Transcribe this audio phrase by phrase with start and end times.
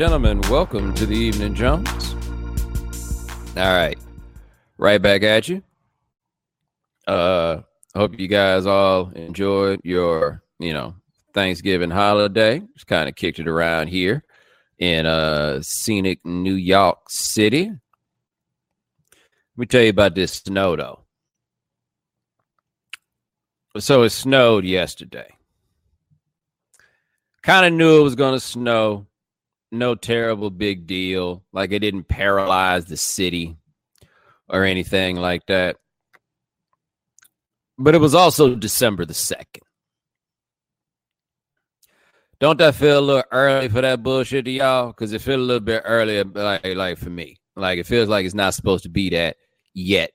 [0.00, 2.14] gentlemen, welcome to the Evening Jones.
[3.54, 3.98] All right,
[4.78, 5.62] right back at you.
[7.06, 7.60] Uh,
[7.94, 10.94] hope you guys all enjoyed your, you know,
[11.34, 12.62] Thanksgiving holiday.
[12.72, 14.24] Just kind of kicked it around here
[14.78, 17.64] in uh scenic New York City.
[17.66, 17.78] Let
[19.54, 21.00] me tell you about this snow though.
[23.78, 25.34] So it snowed yesterday.
[27.42, 29.06] Kind of knew it was going to snow.
[29.72, 31.44] No terrible big deal.
[31.52, 33.56] Like it didn't paralyze the city
[34.48, 35.76] or anything like that.
[37.78, 39.62] But it was also December the 2nd.
[42.40, 44.88] Don't that feel a little early for that bullshit to y'all?
[44.88, 47.36] Because it feels a little bit earlier, like, like for me.
[47.54, 49.36] Like it feels like it's not supposed to be that
[49.74, 50.12] yet.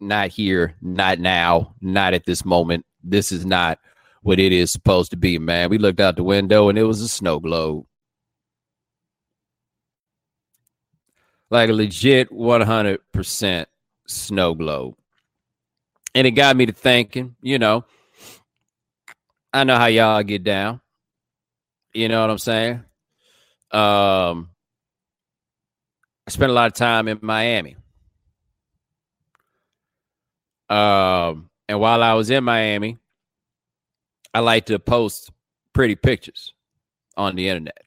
[0.00, 2.86] Not here, not now, not at this moment.
[3.04, 3.78] This is not
[4.22, 5.70] what it is supposed to be, man.
[5.70, 7.86] We looked out the window and it was a snow globe.
[11.50, 13.66] Like a legit 100%
[14.06, 14.94] snow globe.
[16.14, 17.84] And it got me to thinking, you know,
[19.52, 20.80] I know how y'all get down.
[21.92, 22.84] You know what I'm saying?
[23.72, 24.50] Um,
[26.26, 27.76] I spent a lot of time in Miami.
[30.68, 32.98] Um, and while I was in Miami,
[34.32, 35.30] I like to post
[35.72, 36.54] pretty pictures
[37.16, 37.82] on the internet.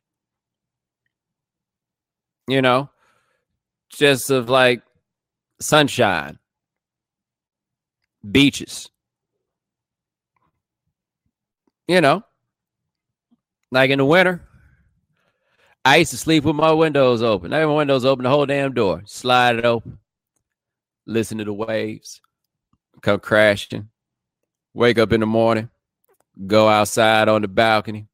[2.48, 2.90] You know,
[3.96, 4.82] just of like
[5.60, 6.40] sunshine,
[8.30, 8.90] beaches.
[11.88, 12.24] You know,
[13.72, 14.42] like in the winter,
[15.84, 17.54] I used to sleep with my windows open.
[17.54, 20.00] I have my windows open, the whole damn door, slide it open,
[21.06, 22.22] listen to the waves
[23.04, 23.90] come crashing,
[24.74, 25.70] wake up in the morning,
[26.48, 28.08] go outside on the balcony,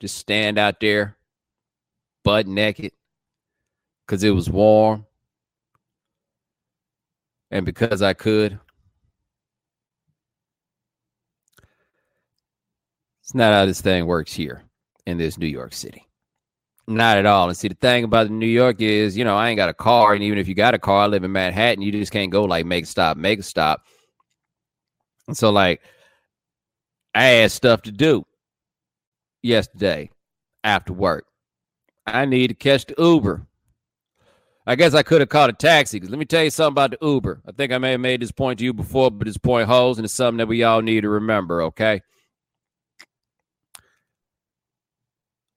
[0.00, 1.16] just stand out there,
[2.24, 2.92] butt naked,
[4.10, 5.06] because it was warm.
[7.52, 8.58] And because I could.
[13.22, 14.64] It's not how this thing works here
[15.06, 16.08] in this New York City.
[16.88, 17.46] Not at all.
[17.46, 20.12] And see, the thing about New York is, you know, I ain't got a car.
[20.14, 22.42] And even if you got a car, I live in Manhattan, you just can't go
[22.42, 23.82] like make a stop, make a stop.
[25.28, 25.82] And so, like,
[27.14, 28.26] I had stuff to do
[29.40, 30.10] yesterday
[30.64, 31.26] after work.
[32.08, 33.46] I need to catch the Uber.
[34.66, 36.90] I guess I could have called a taxi because let me tell you something about
[36.92, 37.40] the Uber.
[37.46, 39.98] I think I may have made this point to you before, but this point holds,
[39.98, 42.02] and it's something that we all need to remember, okay?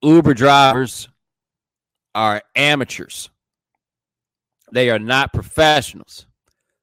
[0.02, 1.10] Uber drivers
[2.16, 3.30] are amateurs.
[4.72, 6.26] They are not professionals.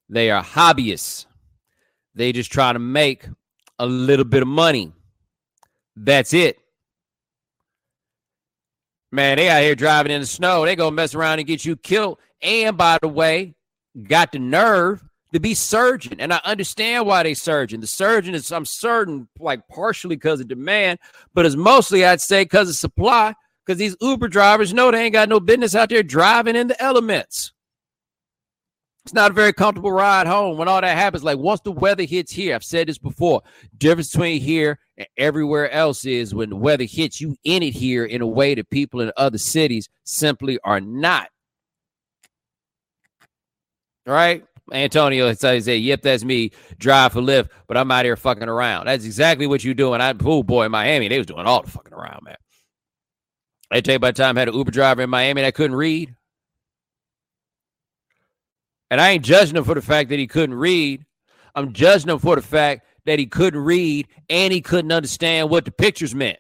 [0.09, 1.27] They are hobbyists.
[2.15, 3.27] They just try to make
[3.79, 4.93] a little bit of money.
[5.97, 6.60] That's it.
[9.13, 10.65] Man, they out here driving in the snow.
[10.65, 12.19] They gonna mess around and get you killed.
[12.43, 13.55] And by the way,
[14.05, 16.21] got the nerve to be surging.
[16.21, 17.81] And I understand why they surging.
[17.81, 20.99] The surgeon is, I'm certain, like partially because of demand,
[21.35, 23.35] but it's mostly, I'd say, because of supply.
[23.67, 26.83] Because these Uber drivers know they ain't got no business out there driving in the
[26.83, 27.53] elements.
[29.11, 31.25] It's not a very comfortable ride home when all that happens.
[31.25, 33.43] Like once the weather hits here, I've said this before.
[33.77, 38.05] Difference between here and everywhere else is when the weather hits you in it here
[38.05, 41.27] in a way that people in other cities simply are not.
[44.07, 44.45] All right.
[44.71, 46.53] Antonio says, "Yep, that's me.
[46.79, 50.01] Drive for Lyft, but I'm out here fucking around." That's exactly what you're doing.
[50.01, 52.37] I, oh boy, in Miami, they was doing all the fucking around, man.
[53.73, 55.77] I tell you, by the time I had an Uber driver in Miami that couldn't
[55.77, 56.15] read,
[58.91, 61.05] and I ain't judging him for the fact that he couldn't read.
[61.55, 65.65] I'm judging him for the fact that he couldn't read and he couldn't understand what
[65.65, 66.39] the pictures meant.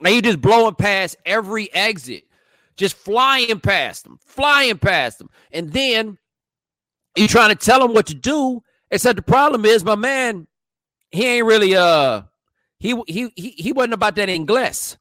[0.00, 2.24] Now you just blowing past every exit,
[2.76, 6.18] just flying past them, flying past them, and then
[7.16, 8.62] you trying to tell him what to do.
[8.90, 10.46] Except the problem is, my man,
[11.10, 12.22] he ain't really uh
[12.78, 14.96] he he he he wasn't about that English.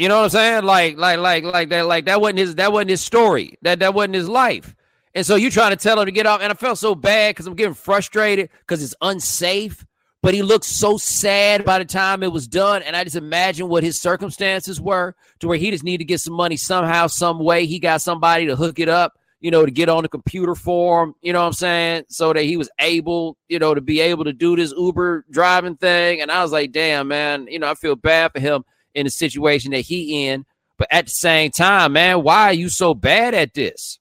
[0.00, 0.64] You know what I'm saying?
[0.64, 3.58] Like, like, like, like that, like that wasn't his that wasn't his story.
[3.60, 4.74] That that wasn't his life.
[5.14, 6.40] And so you trying to tell him to get off.
[6.40, 9.84] And I felt so bad because I'm getting frustrated because it's unsafe.
[10.22, 12.80] But he looked so sad by the time it was done.
[12.80, 16.20] And I just imagine what his circumstances were to where he just needed to get
[16.20, 17.66] some money somehow, some way.
[17.66, 21.02] He got somebody to hook it up, you know, to get on the computer for
[21.04, 22.04] him, you know what I'm saying?
[22.08, 25.76] So that he was able, you know, to be able to do this Uber driving
[25.76, 26.22] thing.
[26.22, 28.64] And I was like, damn, man, you know, I feel bad for him
[28.94, 30.44] in the situation that he in.
[30.78, 33.98] But at the same time, man, why are you so bad at this?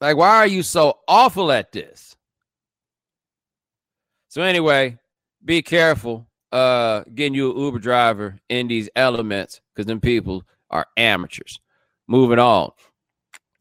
[0.00, 2.16] Like, why are you so awful at this?
[4.28, 4.98] So anyway,
[5.44, 10.86] be careful uh getting you an Uber driver in these elements because them people are
[10.96, 11.60] amateurs.
[12.08, 12.72] Moving on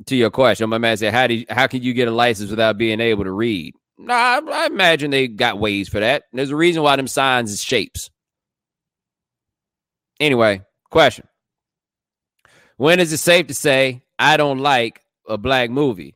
[0.07, 2.49] to your question, my man said, "How do you, how can you get a license
[2.49, 6.23] without being able to read?" Nah, I, I imagine they got ways for that.
[6.33, 8.09] There's a reason why them signs is shapes.
[10.21, 11.27] Anyway, question:
[12.77, 16.15] When is it safe to say I don't like a black movie?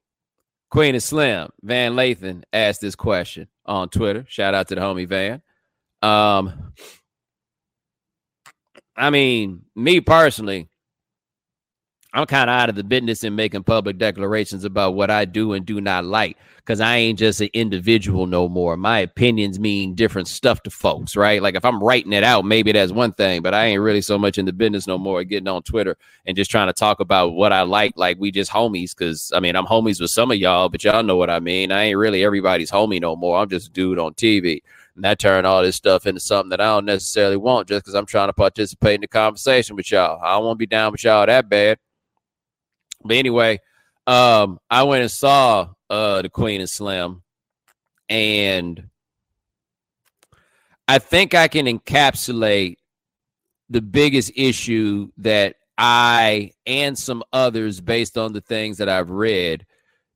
[0.70, 4.26] Queen and Slim Van Lathan asked this question on Twitter.
[4.28, 5.42] Shout out to the homie Van.
[6.02, 6.74] Um,
[8.96, 10.70] I mean, me personally,
[12.16, 15.52] I'm kind of out of the business in making public declarations about what I do
[15.52, 18.78] and do not like because I ain't just an individual no more.
[18.78, 21.42] My opinions mean different stuff to folks, right?
[21.42, 24.18] Like if I'm writing it out, maybe that's one thing, but I ain't really so
[24.18, 27.34] much in the business no more getting on Twitter and just trying to talk about
[27.34, 28.96] what I like, like we just homies.
[28.96, 31.74] Cause I mean, I'm homies with some of y'all, but y'all know what I mean.
[31.74, 33.38] I ain't really everybody's homie no more.
[33.38, 34.62] I'm just a dude on TV.
[34.96, 37.94] And that turned all this stuff into something that I don't necessarily want just because
[37.94, 40.22] I'm trying to participate in the conversation with y'all.
[40.24, 41.78] I don't want to be down with y'all that bad.
[43.06, 43.60] But anyway,
[44.08, 47.22] um, I went and saw uh the Queen and Slim,
[48.10, 48.90] and
[50.88, 52.78] I think I can encapsulate
[53.70, 59.66] the biggest issue that I and some others, based on the things that I've read,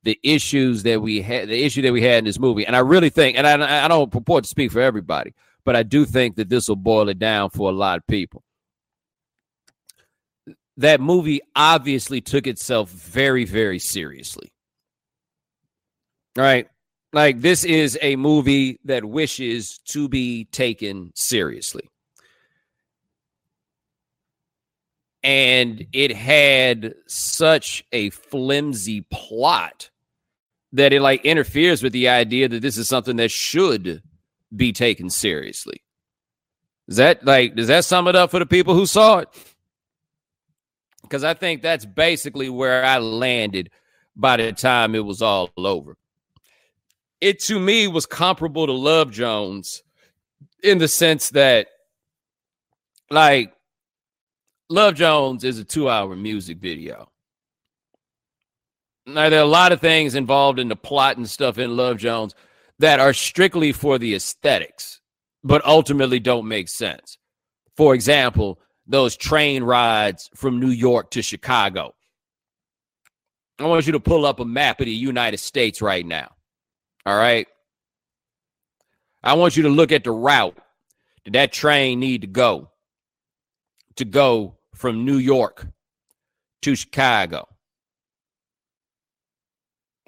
[0.03, 2.79] the issues that we had, the issue that we had in this movie, and I
[2.79, 5.33] really think, and I, I don't purport to speak for everybody,
[5.63, 8.43] but I do think that this will boil it down for a lot of people
[10.79, 14.49] that movie obviously took itself very, very seriously.
[16.37, 16.69] Right?
[17.11, 21.89] Like, this is a movie that wishes to be taken seriously.
[25.21, 29.89] And it had such a flimsy plot
[30.71, 34.01] that it like interferes with the idea that this is something that should
[34.55, 35.81] be taken seriously.
[36.87, 39.29] Is that like, does that sum it up for the people who saw it?
[41.09, 43.71] Because I think that's basically where I landed
[44.15, 45.97] by the time it was all over.
[47.19, 49.81] It to me was comparable to Love Jones
[50.63, 51.67] in the sense that,
[53.09, 53.51] like,
[54.69, 57.09] Love Jones is a two hour music video.
[59.07, 61.97] Now, there are a lot of things involved in the plot and stuff in Love
[61.97, 62.35] Jones
[62.77, 65.01] that are strictly for the aesthetics,
[65.43, 67.17] but ultimately don't make sense.
[67.75, 68.59] For example,
[68.89, 71.93] those train rides from New York to Chicago.
[73.59, 76.33] I want you to pull up a map of the United States right now.
[77.05, 77.47] All right.
[79.23, 80.57] I want you to look at the route
[81.23, 82.71] that that train need to go
[83.97, 85.67] to go from New York
[86.63, 87.47] to Chicago.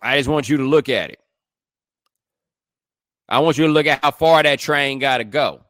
[0.02, 1.20] I just want you to look at it.
[3.30, 5.62] I want you to look at how far that train got to go.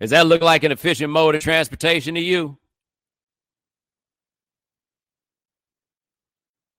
[0.00, 2.56] Does that look like an efficient mode of transportation to you?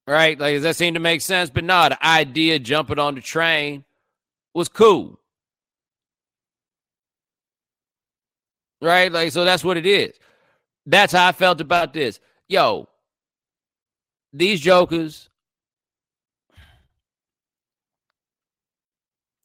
[0.07, 0.39] Right?
[0.39, 1.49] Like, does that seem to make sense?
[1.49, 3.83] But no, the idea jumping on the train
[4.53, 5.19] was cool.
[8.81, 9.11] Right?
[9.11, 10.15] Like, so that's what it is.
[10.85, 12.19] That's how I felt about this.
[12.47, 12.87] Yo,
[14.33, 15.29] these jokers,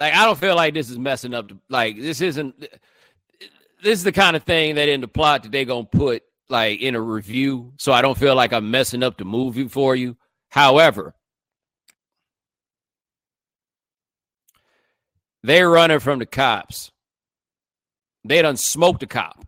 [0.01, 1.49] like, I don't feel like this is messing up.
[1.49, 2.67] The, like, this isn't
[3.85, 6.81] this is the kind of thing that in the plot that they're gonna put like
[6.81, 10.17] in a review, so I don't feel like I'm messing up the movie for you.
[10.49, 11.15] However,
[15.43, 16.93] they're running from the cops.
[18.25, 19.45] They done smoked a cop.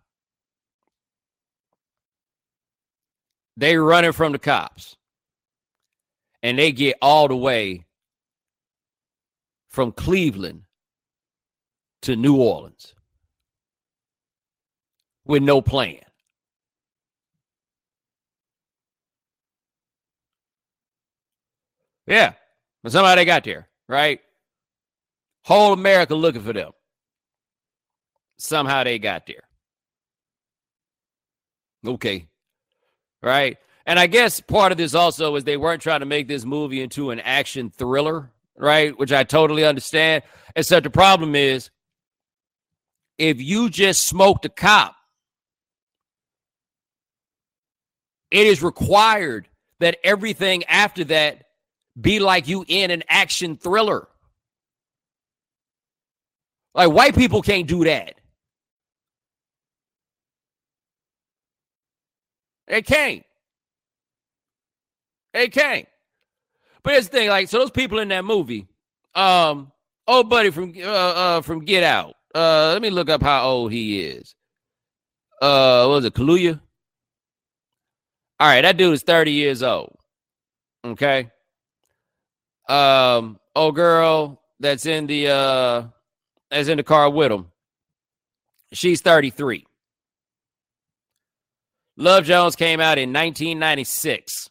[3.57, 4.95] They running from the cops.
[6.43, 7.87] And they get all the way
[9.69, 10.61] from Cleveland
[12.03, 12.93] to New Orleans
[15.27, 15.99] with no plan.
[22.07, 22.33] Yeah.
[22.83, 24.21] But somehow they got there, right?
[25.43, 26.71] Whole America looking for them.
[28.37, 29.43] Somehow they got there.
[31.85, 32.27] Okay.
[33.21, 33.57] Right.
[33.85, 36.81] And I guess part of this also is they weren't trying to make this movie
[36.81, 38.97] into an action thriller, right?
[38.97, 40.23] Which I totally understand.
[40.55, 41.69] Except the problem is
[43.17, 44.96] if you just smoked a cop
[48.31, 49.47] It is required
[49.79, 51.45] that everything after that
[51.99, 54.07] be like you in an action thriller.
[56.73, 58.15] Like white people can't do that.
[62.67, 63.23] They can't.
[65.33, 65.87] They can't.
[66.83, 68.67] But here's the thing, like, so those people in that movie,
[69.15, 69.71] um,
[70.07, 72.15] old buddy from uh, uh from Get Out.
[72.35, 74.35] Uh, let me look up how old he is.
[75.41, 76.59] Uh, what was it, Kaluuya?
[78.39, 79.97] All right, that dude is 30 years old.
[80.85, 81.29] Okay.
[82.69, 85.83] Um, old girl that's in the uh
[86.49, 87.47] that's in the car with him.
[88.73, 89.65] She's 33.
[91.97, 94.49] Love Jones came out in 1996.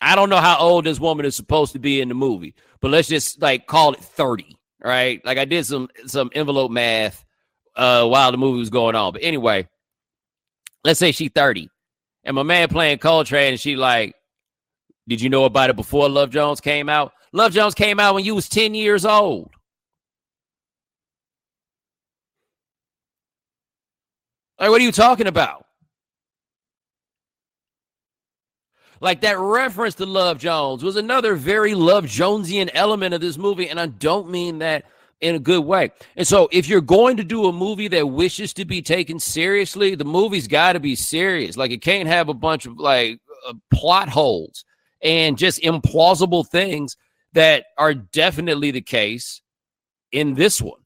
[0.00, 2.90] I don't know how old this woman is supposed to be in the movie, but
[2.90, 5.24] let's just like call it 30, right?
[5.24, 7.24] Like I did some some envelope math
[7.76, 9.12] uh while the movie was going on.
[9.12, 9.68] But anyway,
[10.84, 11.70] let's say she's 30.
[12.24, 14.14] And my man playing Coltrane, and she like,
[15.08, 17.12] did you know about it before Love Jones came out?
[17.32, 19.50] Love Jones came out when you was 10 years old.
[24.58, 25.64] Like, what are you talking about?
[29.00, 33.70] Like that reference to Love Jones was another very Love Jonesian element of this movie.
[33.70, 34.84] And I don't mean that
[35.20, 35.90] in a good way.
[36.16, 39.94] And so, if you're going to do a movie that wishes to be taken seriously,
[39.94, 41.56] the movie's got to be serious.
[41.56, 44.64] Like, it can't have a bunch of like uh, plot holes
[45.02, 46.96] and just implausible things
[47.32, 49.40] that are definitely the case
[50.12, 50.80] in this one.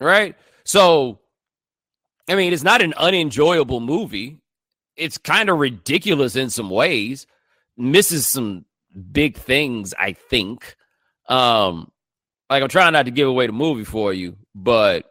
[0.00, 0.36] Right?
[0.64, 1.20] So,
[2.28, 4.38] I mean, it's not an unenjoyable movie.
[4.96, 7.26] It's kind of ridiculous in some ways,
[7.76, 8.64] misses some
[9.12, 10.76] big things, I think.
[11.30, 11.90] Um,
[12.50, 15.10] like I'm trying not to give away the movie for you, but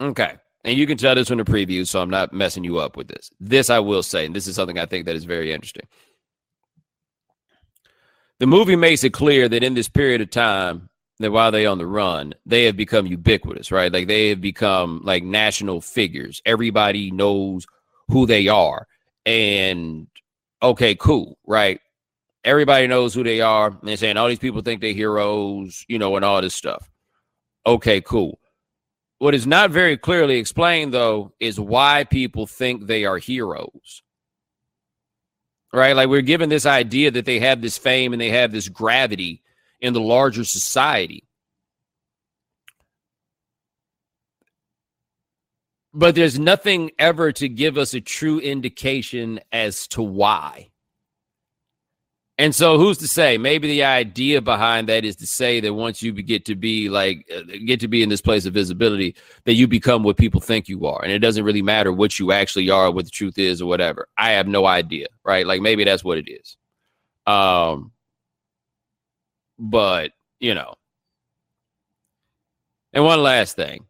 [0.00, 0.34] okay.
[0.64, 3.08] And you can tell this from the preview, so I'm not messing you up with
[3.08, 3.30] this.
[3.40, 5.86] This I will say, and this is something I think that is very interesting.
[8.38, 11.78] The movie makes it clear that in this period of time, that while they on
[11.78, 13.90] the run, they have become ubiquitous, right?
[13.90, 16.42] Like they have become like national figures.
[16.44, 17.66] Everybody knows
[18.08, 18.86] who they are.
[19.24, 20.08] And
[20.70, 21.80] okay, cool, right?
[22.44, 23.68] Everybody knows who they are.
[23.68, 26.88] And they're saying all these people think they're heroes, you know, and all this stuff.
[27.66, 28.38] Okay, cool.
[29.18, 34.02] What is not very clearly explained, though, is why people think they are heroes.
[35.72, 35.94] Right?
[35.96, 39.42] Like we're given this idea that they have this fame and they have this gravity
[39.80, 41.25] in the larger society.
[45.96, 50.68] But there's nothing ever to give us a true indication as to why.
[52.36, 53.38] And so, who's to say?
[53.38, 57.26] Maybe the idea behind that is to say that once you get to be like
[57.34, 60.68] uh, get to be in this place of visibility, that you become what people think
[60.68, 63.62] you are, and it doesn't really matter what you actually are, what the truth is,
[63.62, 64.06] or whatever.
[64.18, 65.46] I have no idea, right?
[65.46, 66.58] Like maybe that's what it is.
[67.26, 67.92] Um,
[69.58, 70.74] but you know,
[72.92, 73.86] and one last thing,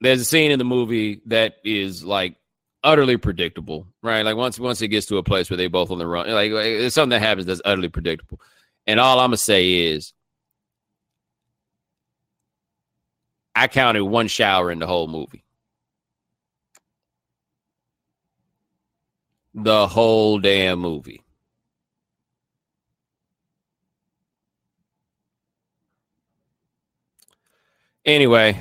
[0.00, 2.36] there's a scene in the movie that is like
[2.84, 4.22] utterly predictable, right?
[4.24, 6.52] Like once once it gets to a place where they both on the run, like,
[6.52, 8.40] like it's something that happens that's utterly predictable.
[8.86, 10.12] And all I'm gonna say is,
[13.54, 15.44] I counted one shower in the whole movie.
[19.54, 21.22] The whole damn movie.
[28.04, 28.56] Anyway,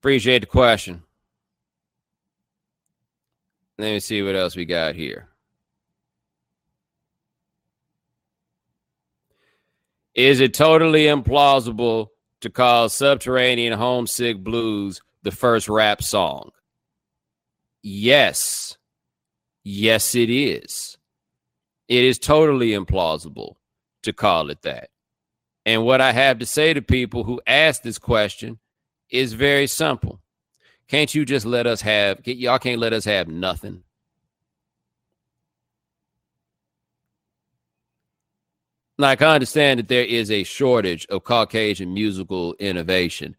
[0.00, 1.02] Appreciate the question.
[3.78, 5.28] Let me see what else we got here.
[10.14, 12.08] Is it totally implausible
[12.40, 16.50] to call Subterranean Homesick Blues the first rap song?
[17.82, 18.76] Yes.
[19.62, 20.98] Yes, it is.
[21.88, 23.54] It is totally implausible
[24.02, 24.90] to call it that.
[25.66, 28.58] And what I have to say to people who ask this question
[29.10, 30.20] is very simple.
[30.88, 33.82] Can't you just let us have, get y'all can't let us have nothing?
[38.96, 43.36] Like, I understand that there is a shortage of Caucasian musical innovation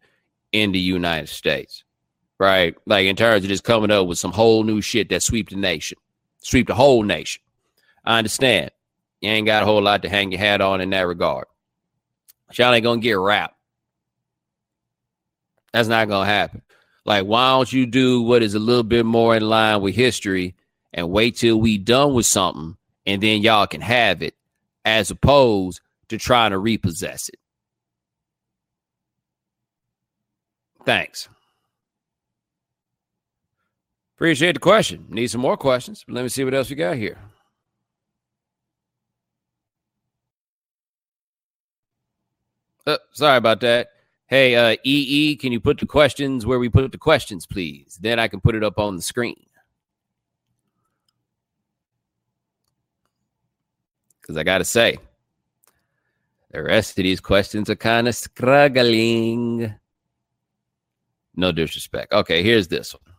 [0.52, 1.84] in the United States,
[2.38, 2.74] right?
[2.86, 5.56] Like, in terms of just coming up with some whole new shit that sweep the
[5.56, 5.98] nation,
[6.38, 7.42] sweep the whole nation.
[8.04, 8.70] I understand.
[9.20, 11.46] You ain't got a whole lot to hang your hat on in that regard.
[12.54, 13.54] Y'all ain't gonna get rap
[15.72, 16.62] that's not going to happen.
[17.04, 20.54] Like, why don't you do what is a little bit more in line with history
[20.92, 24.34] and wait till we done with something and then y'all can have it
[24.84, 27.38] as opposed to trying to repossess it.
[30.84, 31.28] Thanks.
[34.16, 35.06] Appreciate the question.
[35.08, 36.04] Need some more questions.
[36.08, 37.18] Let me see what else we got here.
[42.86, 43.88] Uh, sorry about that.
[44.30, 47.98] Hey, uh, EE, can you put the questions where we put the questions, please?
[48.00, 49.44] Then I can put it up on the screen.
[54.30, 54.96] because I got to say,
[56.52, 59.74] the rest of these questions are kind of struggling.
[61.34, 62.12] No disrespect.
[62.12, 63.14] Okay, here's this one.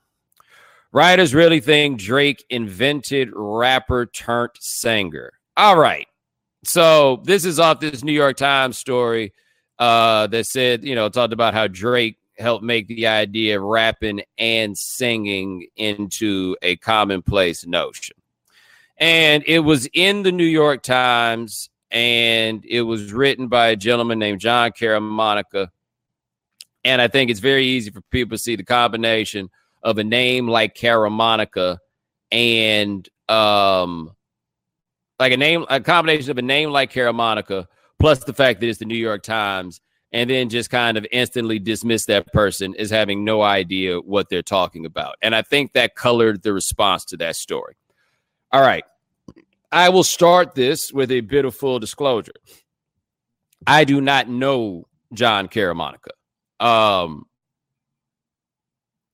[0.94, 5.34] Writers really think Drake invented rapper turned singer.
[5.58, 6.08] All right.
[6.63, 9.34] So this is off this New York Times story
[9.81, 14.21] uh, that said, you know, talked about how Drake helped make the idea of rapping
[14.38, 18.15] and singing into a commonplace notion.
[18.97, 24.19] And it was in the New York Times and it was written by a gentleman
[24.19, 25.69] named Jon Caramanica.
[26.83, 29.50] And I think it's very easy for people to see the combination
[29.81, 31.79] of a name like Caramanica
[32.31, 34.15] and um
[35.19, 37.65] like a name a combination of a name like Caramanica
[38.01, 39.79] plus the fact that it's the New York Times
[40.12, 44.41] and then just kind of instantly dismiss that person as having no idea what they're
[44.41, 45.15] talking about.
[45.22, 47.75] And I think that colored the response to that story.
[48.51, 48.84] All right.
[49.72, 52.34] I will start this with a bit of full disclosure.
[53.65, 56.10] I do not know Jon Caramanica.
[56.60, 57.25] Um,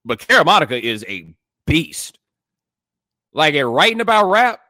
[0.03, 2.17] but Caramanica is a beast.
[3.33, 4.61] Like at writing about rap,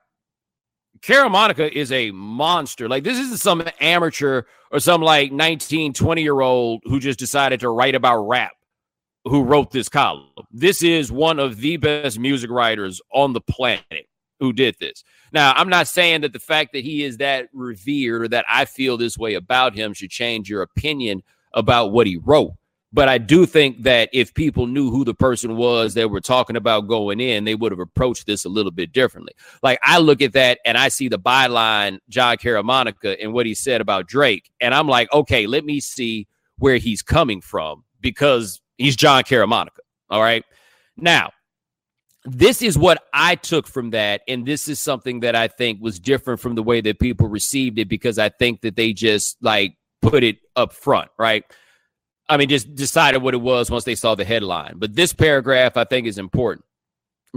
[1.02, 2.88] Caramanica is a monster.
[2.88, 7.60] Like this isn't some amateur or some like 19, 20 year old who just decided
[7.62, 8.52] to write about rap
[9.28, 10.28] who wrote this column.
[10.52, 14.08] This is one of the best music writers on the planet
[14.40, 15.04] who did this.
[15.32, 18.66] Now, I'm not saying that the fact that he is that revered or that I
[18.66, 21.24] feel this way about him should change your opinion
[21.54, 22.54] about what he wrote.
[22.94, 26.56] But I do think that if people knew who the person was that we're talking
[26.56, 29.34] about going in, they would have approached this a little bit differently.
[29.62, 33.54] Like I look at that and I see the byline, Jon Caramanica, and what he
[33.54, 34.50] said about Drake.
[34.62, 36.28] And I'm like, okay, let me see
[36.60, 39.80] where he's coming from because he's Jon Caramanica.
[40.10, 40.46] All right.
[40.96, 41.32] Now,
[42.24, 44.22] this is what I took from that.
[44.28, 47.80] And this is something that I think was different from the way that people received
[47.80, 51.44] it because I think that they just like put it up front, right?
[52.30, 54.76] I mean, just decided what it was once they saw the headline.
[54.78, 56.66] But this paragraph I think is important.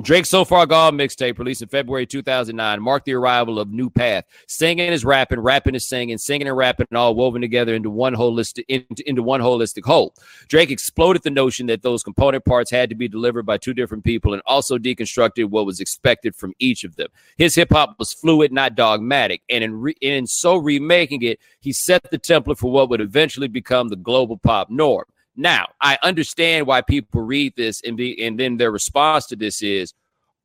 [0.00, 4.24] Drake So Far Gone mixtape released in February 2009 marked the arrival of New Path.
[4.46, 8.64] Singing is rapping, rapping is singing, singing and rapping all woven together into one holistic
[8.68, 10.14] into, into one holistic whole.
[10.46, 14.04] Drake exploded the notion that those component parts had to be delivered by two different
[14.04, 17.08] people and also deconstructed what was expected from each of them.
[17.36, 21.72] His hip hop was fluid, not dogmatic, and in re- in so remaking it, he
[21.72, 25.04] set the template for what would eventually become the global pop norm.
[25.40, 29.62] Now, I understand why people read this and be and then their response to this
[29.62, 29.94] is,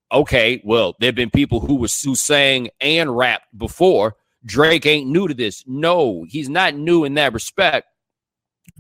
[0.09, 4.15] okay, well, there've been people who was who sang and rapped before.
[4.45, 5.65] Drake ain't new to this.
[5.67, 7.87] No, he's not new in that respect.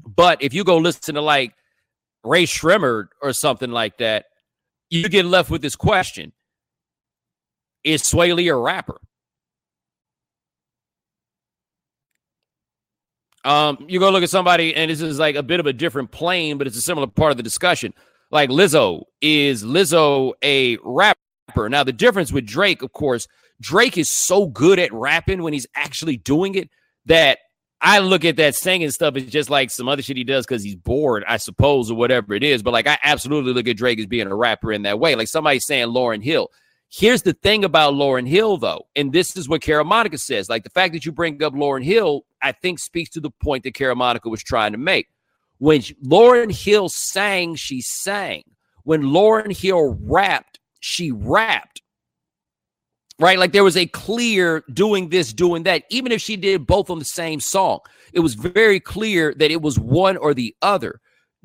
[0.05, 1.53] But if you go listen to like
[2.23, 4.27] Rae Sremmurd or something like that,
[4.89, 6.31] you get left with this question:
[7.83, 9.01] Is Swae Lee a rapper?
[13.45, 16.11] Um, you go look at somebody, and this is like a bit of a different
[16.11, 17.93] plane, but it's a similar part of the discussion.
[18.31, 21.69] Like Lizzo, is Lizzo a rapper?
[21.69, 23.27] Now, the difference with Drake, of course,
[23.61, 26.69] Drake is so good at rapping when he's actually doing it
[27.05, 27.37] that
[27.81, 30.63] I look at that singing stuff as just like some other shit he does because
[30.63, 32.63] he's bored, I suppose, or whatever it is.
[32.63, 35.13] But like, I absolutely look at Drake as being a rapper in that way.
[35.13, 36.49] Like somebody saying Lauryn Hill.
[36.91, 40.49] Here's the thing about Lauryn Hill, though, and this is what Caramanica says.
[40.49, 43.63] Like the fact that you bring up Lauryn Hill, I think speaks to the point
[43.63, 45.07] that Caramanica was trying to make.
[45.57, 48.43] When Lauryn Hill sang, she sang.
[48.83, 51.81] When Lauryn Hill rapped, she rapped.
[53.19, 53.39] Right?
[53.39, 56.99] Like there was a clear doing this, doing that, even if she did both on
[56.99, 57.79] the same song.
[58.13, 60.99] It was very clear that it was one or the other.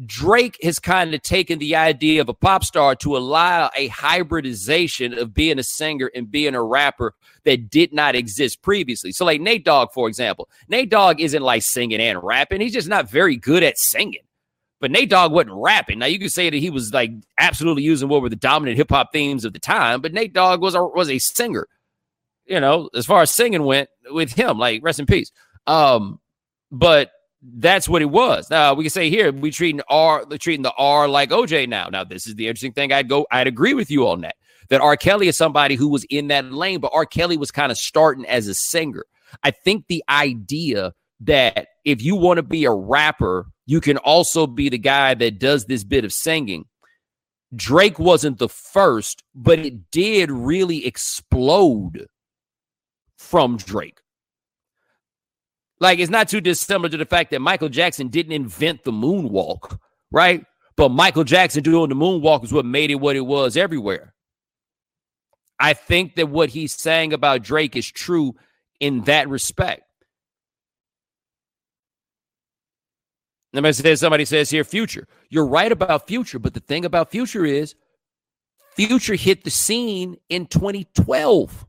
[0.07, 5.13] Drake has kind of taken the idea of a pop star to allow a hybridization
[5.19, 9.13] of being a singer and being a rapper that did not exist previously.
[9.13, 12.61] So, like Nate Dogg, for example, Nate Dogg isn't like singing and rapping.
[12.61, 14.23] He's just not very good at singing.
[14.81, 15.99] But Nate Dogg wasn't rapping.
[15.99, 18.91] Now you could say that he was like absolutely using what were the dominant hip
[18.91, 21.69] hop themes of the time, but Nate Dogg was a was a singer.
[22.47, 25.31] You know, as far as singing went with him, like rest in peace.
[25.67, 26.19] Um,
[26.73, 27.11] but
[27.43, 28.51] that's what it was.
[28.51, 31.89] Now we can say here we treating R treating the R like OJ now.
[31.89, 32.93] Now this is the interesting thing.
[32.93, 33.27] I'd go.
[33.31, 34.37] I'd agree with you on that.
[34.69, 34.97] That R.
[34.97, 37.05] Kelly is somebody who was in that lane, but R.
[37.05, 39.05] Kelly was kind of starting as a singer.
[39.43, 44.47] I think the idea that if you want to be a rapper, you can also
[44.47, 46.67] be the guy that does this bit of singing.
[47.55, 52.07] Drake wasn't the first, but it did really explode
[53.17, 53.99] from Drake.
[55.81, 59.79] Like it's not too dissimilar to the fact that Michael Jackson didn't invent the moonwalk,
[60.11, 60.45] right?
[60.77, 64.15] But Michael Jackson doing the moonwalk is what made it what it was everywhere.
[65.59, 68.35] I think that what he's saying about Drake is true
[68.79, 69.83] in that respect.
[73.55, 75.09] Somebody says, somebody says here, future.
[75.29, 77.75] You're right about future, but the thing about future is
[78.77, 81.67] future hit the scene in 2012.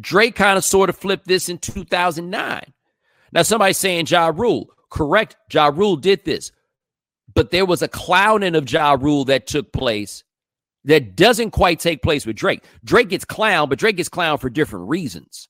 [0.00, 2.72] Drake kind of sort of flipped this in 2009.
[3.32, 4.70] Now, somebody's saying Ja Rule.
[4.90, 5.36] Correct.
[5.52, 6.50] Ja Rule did this.
[7.34, 10.24] But there was a clowning of Ja Rule that took place
[10.84, 12.64] that doesn't quite take place with Drake.
[12.84, 15.48] Drake gets clown, but Drake gets clown for different reasons.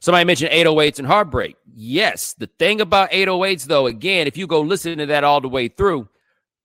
[0.00, 1.56] Somebody mentioned 808s and Heartbreak.
[1.72, 5.48] Yes, the thing about 808s, though, again, if you go listen to that all the
[5.48, 6.08] way through,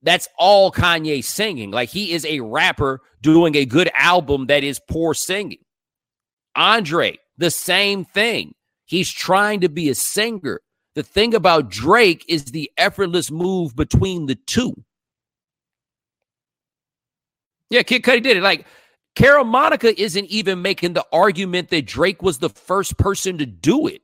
[0.04, 1.72] that's all Kanye singing.
[1.72, 5.60] Like he is a rapper doing a good album that is poor singing.
[6.56, 8.54] Andre, the same thing.
[8.86, 10.62] He's trying to be a singer.
[10.96, 14.74] The thing about Drake is the effortless move between the two.
[17.70, 18.44] Yeah, Kid Cudi did it.
[18.44, 18.66] Like
[19.16, 24.02] Caramanica isn't even making the argument that Drake was the first person to do it.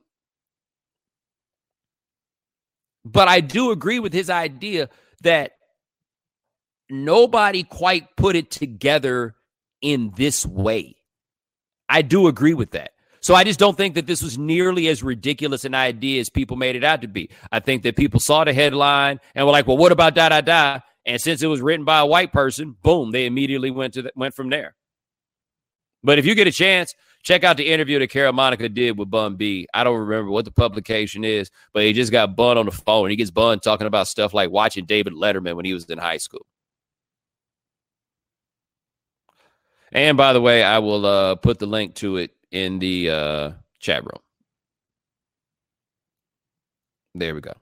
[3.04, 4.88] But I do agree with his idea
[5.22, 5.52] that
[6.90, 9.34] nobody quite put it together
[9.80, 10.96] in this way.
[11.88, 12.92] I do agree with that.
[13.20, 16.56] So I just don't think that this was nearly as ridiculous an idea as people
[16.56, 17.30] made it out to be.
[17.50, 20.40] I think that people saw the headline and were like, "Well, what about da da
[20.40, 24.02] da?" And since it was written by a white person, boom, they immediately went to
[24.02, 24.76] the, went from there.
[26.04, 29.36] But if you get a chance, check out the interview that Caramanica did with Bun
[29.36, 29.66] B.
[29.74, 33.10] I don't remember what the publication is, but he just got Bun on the phone.
[33.10, 36.18] He gets Bun talking about stuff like watching David Letterman when he was in high
[36.18, 36.46] school.
[39.92, 43.50] And by the way, I will uh, put the link to it in the uh,
[43.80, 44.20] chat room.
[47.14, 47.54] There we go.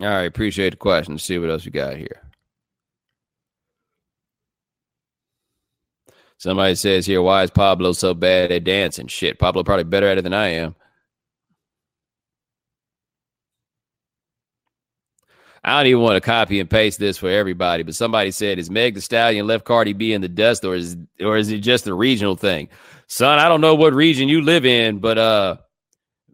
[0.00, 1.14] All right, appreciate the question.
[1.14, 2.22] Let's see what else we got here.
[6.36, 9.06] Somebody says here, why is Pablo so bad at dancing?
[9.06, 10.74] Shit, Pablo probably better at it than I am.
[15.64, 18.68] I don't even want to copy and paste this for everybody, but somebody said, "Is
[18.68, 21.86] Meg the Stallion left Cardi B in the dust, or is or is it just
[21.86, 22.68] a regional thing?"
[23.06, 25.56] Son, I don't know what region you live in, but uh,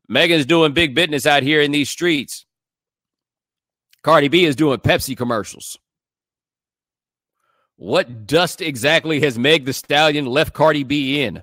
[0.09, 2.45] Megan's doing big business out here in these streets.
[4.03, 5.79] Cardi B is doing Pepsi commercials.
[7.77, 11.43] What dust exactly has Meg the Stallion left Cardi B in?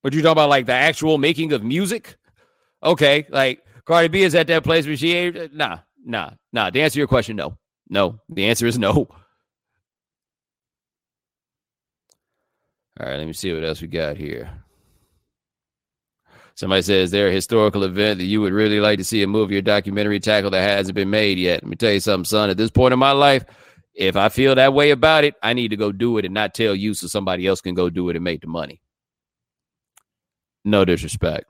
[0.00, 2.16] What you talking about, like the actual making of music?
[2.82, 5.36] Okay, like Cardi B is at that place where she ain't.
[5.36, 6.70] Uh, nah, nah, nah.
[6.70, 8.20] To answer your question, no, no.
[8.28, 8.92] The answer is no.
[8.92, 9.08] All
[13.00, 14.48] right, let me see what else we got here.
[16.54, 19.56] Somebody says there a historical event that you would really like to see a movie
[19.56, 21.64] or documentary tackle that hasn't been made yet.
[21.64, 22.48] Let me tell you something, son.
[22.48, 23.44] At this point in my life,
[23.92, 26.54] if I feel that way about it, I need to go do it and not
[26.54, 28.80] tell you so somebody else can go do it and make the money.
[30.64, 31.46] No disrespect.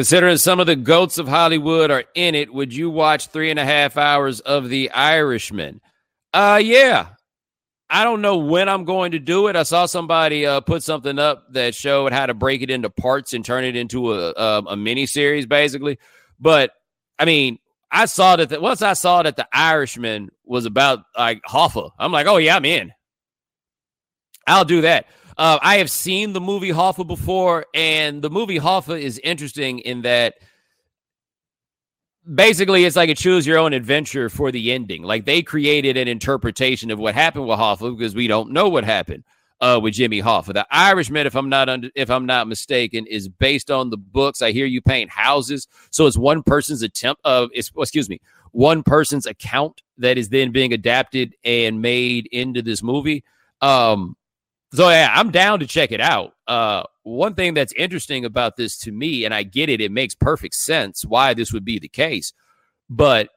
[0.00, 3.58] Considering some of the goats of Hollywood are in it, would you watch three and
[3.58, 5.82] a half hours of The Irishman?
[6.32, 7.08] Uh, yeah,
[7.90, 9.56] I don't know when I'm going to do it.
[9.56, 13.34] I saw somebody uh, put something up that showed how to break it into parts
[13.34, 15.98] and turn it into a a, a mini series, basically.
[16.40, 16.72] But
[17.18, 17.58] I mean,
[17.90, 22.10] I saw that the, once I saw that the Irishman was about like Hoffa, I'm
[22.10, 22.90] like, oh yeah, I'm in.
[24.46, 25.08] I'll do that.
[25.40, 30.02] Uh, I have seen the movie Hoffa before, and the movie Hoffa is interesting in
[30.02, 30.34] that
[32.34, 35.02] basically it's like a choose your own adventure for the ending.
[35.02, 38.84] Like they created an interpretation of what happened with Hoffa because we don't know what
[38.84, 39.24] happened
[39.62, 40.52] uh, with Jimmy Hoffa.
[40.52, 44.42] The Irishman, if I'm not under, if I'm not mistaken, is based on the books.
[44.42, 48.20] I hear you paint houses, so it's one person's attempt of excuse me,
[48.52, 53.24] one person's account that is then being adapted and made into this movie.
[53.62, 54.16] Um,
[54.72, 56.34] so yeah, I'm down to check it out.
[56.46, 60.14] Uh, one thing that's interesting about this to me, and I get it, it makes
[60.14, 62.32] perfect sense why this would be the case.
[62.88, 63.30] But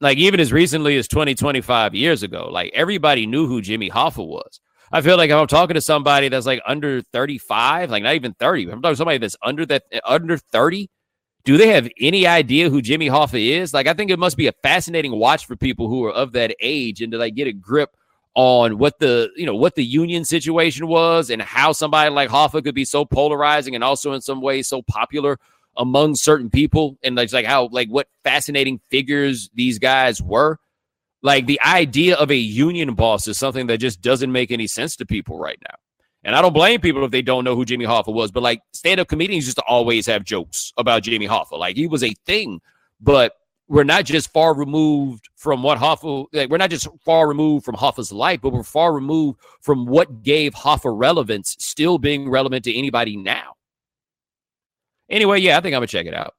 [0.00, 4.26] like even as recently as 20, 25 years ago, like everybody knew who Jimmy Hoffa
[4.26, 4.60] was.
[4.92, 8.34] I feel like if I'm talking to somebody that's like under 35, like not even
[8.34, 10.90] 30, I'm talking to somebody that's under that under 30.
[11.44, 13.72] Do they have any idea who Jimmy Hoffa is?
[13.72, 16.54] Like, I think it must be a fascinating watch for people who are of that
[16.60, 17.96] age and to like get a grip
[18.34, 22.62] on what the you know what the union situation was and how somebody like Hoffa
[22.62, 25.38] could be so polarizing and also in some ways so popular
[25.76, 30.58] among certain people and like, like how like what fascinating figures these guys were.
[31.22, 34.96] Like the idea of a union boss is something that just doesn't make any sense
[34.96, 35.74] to people right now.
[36.24, 38.62] And I don't blame people if they don't know who Jimmy Hoffa was, but like
[38.72, 41.58] stand-up comedians used to always have jokes about Jimmy Hoffa.
[41.58, 42.60] Like he was a thing,
[43.00, 43.34] but
[43.70, 47.76] we're not just far removed from what Hoffa, like, we're not just far removed from
[47.76, 52.76] Hoffa's life, but we're far removed from what gave Hoffa relevance, still being relevant to
[52.76, 53.54] anybody now.
[55.08, 56.34] Anyway, yeah, I think I'm gonna check it out.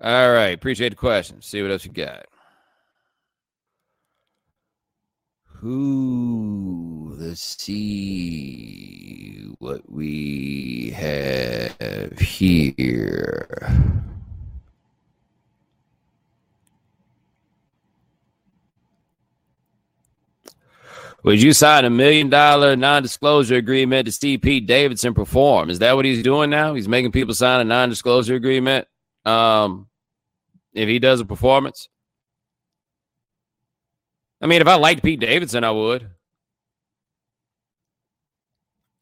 [0.00, 1.40] All right, appreciate the question.
[1.42, 2.26] See what else you got.
[5.44, 7.14] Who?
[7.16, 11.39] Let's see what we have
[12.20, 13.46] here.
[21.22, 25.68] Would you sign a million dollar non disclosure agreement to see Pete Davidson perform?
[25.68, 26.74] Is that what he's doing now?
[26.74, 28.86] He's making people sign a non disclosure agreement
[29.24, 29.88] um,
[30.72, 31.88] if he does a performance?
[34.40, 36.08] I mean, if I liked Pete Davidson, I would.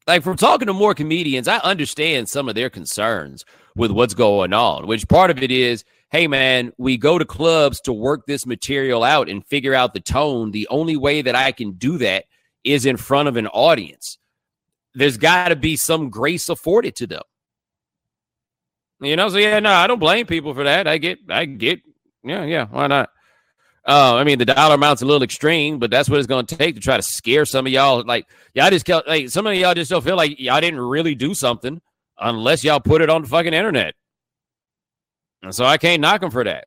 [0.09, 3.45] Like from talking to more comedians, I understand some of their concerns
[3.75, 7.79] with what's going on, which part of it is, hey man, we go to clubs
[7.81, 10.49] to work this material out and figure out the tone.
[10.49, 12.25] The only way that I can do that
[12.63, 14.17] is in front of an audience.
[14.95, 17.21] There's got to be some grace afforded to them.
[19.01, 20.87] You know, so yeah, no, I don't blame people for that.
[20.87, 21.81] I get, I get,
[22.23, 23.11] yeah, yeah, why not?
[23.87, 26.55] Uh, I mean, the dollar amount's a little extreme, but that's what it's going to
[26.55, 28.03] take to try to scare some of y'all.
[28.05, 31.33] Like, y'all just like some of y'all just don't feel like y'all didn't really do
[31.33, 31.81] something
[32.19, 33.95] unless y'all put it on the fucking internet.
[35.41, 36.65] And so I can't knock them for that.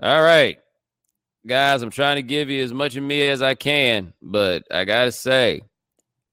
[0.00, 0.58] All right,
[1.44, 4.84] guys, I'm trying to give you as much of me as I can, but I
[4.84, 5.60] gotta say,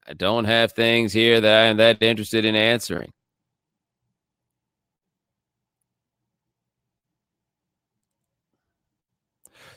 [0.07, 3.11] I don't have things here that I am that interested in answering.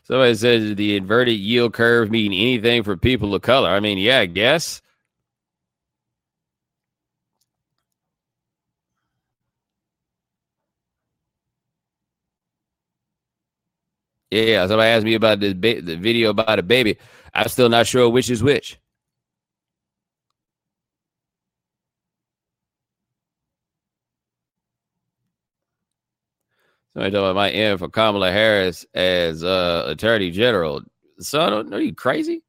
[0.08, 3.68] Somebody says the inverted yield curve mean anything for people of color.
[3.68, 4.80] I mean, yeah, I guess.
[14.30, 16.98] Yeah, somebody asked me about the, ba- the video about a baby.
[17.34, 18.78] I'm still not sure which is which.
[26.98, 30.82] Somebody talking about my end for Kamala Harris as uh, Attorney General.
[31.20, 32.42] Son, are you crazy?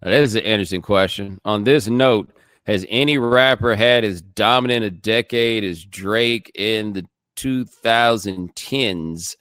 [0.00, 1.38] Now, that is an interesting question.
[1.44, 2.30] On this note,
[2.64, 9.36] has any rapper had as dominant a decade as Drake in the 2010s?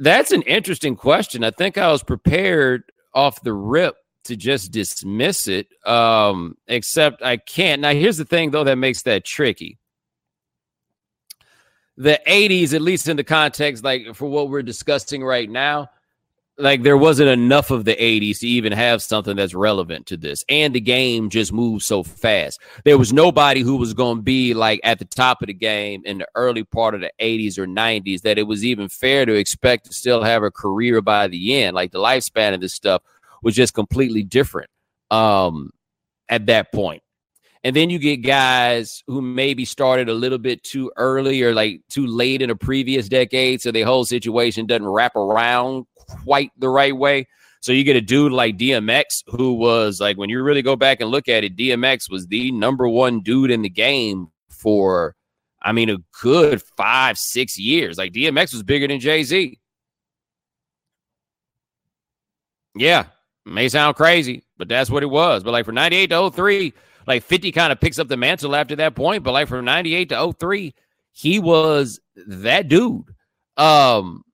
[0.00, 1.44] That's an interesting question.
[1.44, 2.82] I think I was prepared
[3.14, 5.68] off the rip to just dismiss it.
[5.86, 7.82] Um, except I can't.
[7.82, 9.78] Now, here's the thing, though, that makes that tricky.
[11.96, 15.90] The 80s, at least in the context, like for what we're discussing right now,
[16.60, 20.44] like there wasn't enough of the 80s to even have something that's relevant to this.
[20.48, 22.60] And the game just moved so fast.
[22.84, 26.02] There was nobody who was going to be like at the top of the game
[26.04, 29.34] in the early part of the 80s or 90s that it was even fair to
[29.34, 31.74] expect to still have a career by the end.
[31.74, 33.02] Like the lifespan of this stuff
[33.42, 34.70] was just completely different
[35.10, 35.70] um,
[36.28, 37.02] at that point.
[37.62, 41.82] And then you get guys who maybe started a little bit too early or like
[41.90, 43.60] too late in a previous decade.
[43.60, 45.84] So the whole situation doesn't wrap around
[46.24, 47.26] quite the right way.
[47.60, 51.02] So you get a dude like DMX, who was like, when you really go back
[51.02, 55.14] and look at it, DMX was the number one dude in the game for,
[55.60, 57.98] I mean, a good five, six years.
[57.98, 59.58] Like DMX was bigger than Jay Z.
[62.74, 63.06] Yeah,
[63.50, 65.42] May sound crazy, but that's what it was.
[65.42, 66.72] But like for 98 to 03,
[67.06, 69.24] like 50 kind of picks up the mantle after that point.
[69.24, 70.74] But like from 98 to 03,
[71.12, 73.14] he was that dude.
[73.56, 74.24] Um,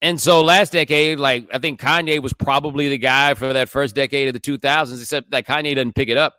[0.00, 3.96] and so last decade, like I think Kanye was probably the guy for that first
[3.96, 6.36] decade of the 2000s, except that Kanye doesn't pick it up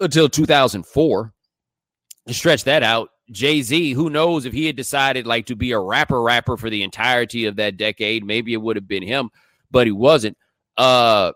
[0.00, 1.32] until 2004.
[2.28, 5.72] To stretch that out, Jay Z, who knows if he had decided like to be
[5.72, 9.30] a rapper rapper for the entirety of that decade, maybe it would have been him,
[9.70, 10.36] but he wasn't.
[10.76, 11.32] Uh,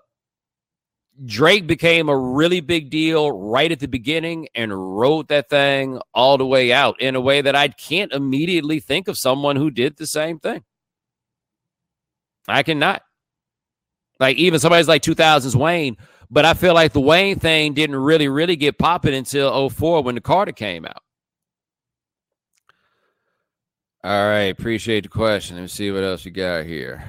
[1.24, 6.38] Drake became a really big deal right at the beginning and wrote that thing all
[6.38, 9.96] the way out in a way that I can't immediately think of someone who did
[9.96, 10.62] the same thing.
[12.48, 13.02] I cannot.
[14.18, 15.96] Like even somebody's like 2000s Wayne,
[16.30, 20.14] but I feel like the Wayne thing didn't really, really get popping until 04 when
[20.14, 21.02] the Carter came out.
[24.02, 24.44] All right.
[24.44, 25.56] Appreciate the question.
[25.56, 27.04] Let me see what else you got here.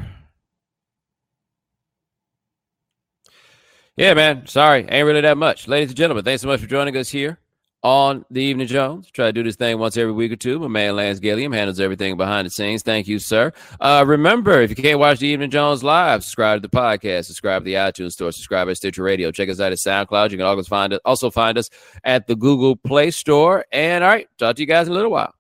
[4.02, 4.48] Yeah, man.
[4.48, 4.80] Sorry.
[4.90, 5.68] Ain't really that much.
[5.68, 7.38] Ladies and gentlemen, thanks so much for joining us here
[7.84, 9.12] on the Evening Jones.
[9.12, 10.58] Try to do this thing once every week or two.
[10.58, 12.82] My man Lance Gilliam handles everything behind the scenes.
[12.82, 13.54] Thank you, sir.
[13.80, 17.62] Uh, remember, if you can't watch the Evening Jones live, subscribe to the podcast, subscribe
[17.62, 19.30] to the iTunes Store, subscribe to Stitcher Radio.
[19.30, 20.32] Check us out at SoundCloud.
[20.32, 21.70] You can always find us, also find us
[22.04, 23.66] at the Google Play Store.
[23.72, 25.36] And all right, talk to you guys in a little while.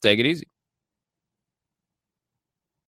[0.00, 0.48] Take it easy.